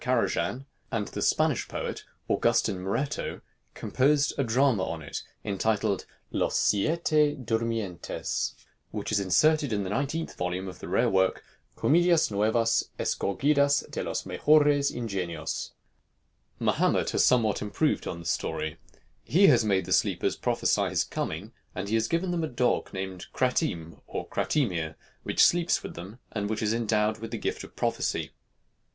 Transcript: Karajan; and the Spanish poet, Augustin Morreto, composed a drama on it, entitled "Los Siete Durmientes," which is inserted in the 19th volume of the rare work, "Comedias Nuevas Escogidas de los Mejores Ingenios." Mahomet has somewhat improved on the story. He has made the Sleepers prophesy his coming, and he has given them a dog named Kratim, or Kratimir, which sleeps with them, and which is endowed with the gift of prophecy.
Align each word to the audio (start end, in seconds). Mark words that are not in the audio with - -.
Karajan; 0.03 0.65
and 0.91 1.09
the 1.09 1.21
Spanish 1.21 1.67
poet, 1.67 2.05
Augustin 2.27 2.81
Morreto, 2.81 3.41
composed 3.75 4.33
a 4.35 4.43
drama 4.43 4.83
on 4.83 5.03
it, 5.03 5.21
entitled 5.45 6.07
"Los 6.31 6.57
Siete 6.57 7.35
Durmientes," 7.45 8.55
which 8.89 9.11
is 9.11 9.19
inserted 9.19 9.71
in 9.71 9.83
the 9.83 9.91
19th 9.91 10.35
volume 10.35 10.67
of 10.67 10.79
the 10.79 10.87
rare 10.87 11.07
work, 11.07 11.43
"Comedias 11.75 12.31
Nuevas 12.31 12.89
Escogidas 12.97 13.83
de 13.91 14.01
los 14.01 14.23
Mejores 14.25 14.89
Ingenios." 14.89 15.69
Mahomet 16.59 17.11
has 17.11 17.23
somewhat 17.23 17.61
improved 17.61 18.07
on 18.07 18.19
the 18.21 18.25
story. 18.25 18.77
He 19.23 19.45
has 19.49 19.63
made 19.63 19.85
the 19.85 19.93
Sleepers 19.93 20.35
prophesy 20.35 20.89
his 20.89 21.03
coming, 21.03 21.51
and 21.75 21.89
he 21.89 21.93
has 21.93 22.07
given 22.07 22.31
them 22.31 22.43
a 22.43 22.47
dog 22.47 22.91
named 22.91 23.27
Kratim, 23.33 24.01
or 24.07 24.27
Kratimir, 24.27 24.95
which 25.21 25.45
sleeps 25.45 25.83
with 25.83 25.93
them, 25.93 26.17
and 26.31 26.49
which 26.49 26.63
is 26.63 26.73
endowed 26.73 27.19
with 27.19 27.29
the 27.29 27.37
gift 27.37 27.63
of 27.63 27.75
prophecy. 27.75 28.31